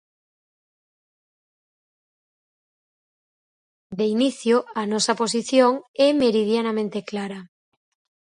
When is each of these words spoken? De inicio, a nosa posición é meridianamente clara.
De 3.97 4.05
inicio, 4.15 4.55
a 4.81 4.83
nosa 4.91 5.13
posición 5.21 5.73
é 6.07 6.07
meridianamente 6.21 6.99
clara. 7.09 7.39